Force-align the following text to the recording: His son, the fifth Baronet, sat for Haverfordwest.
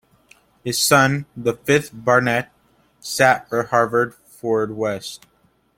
His 0.63 0.79
son, 0.79 1.27
the 1.37 1.53
fifth 1.53 1.91
Baronet, 1.93 2.51
sat 2.99 3.47
for 3.47 3.65
Haverfordwest. 3.65 5.19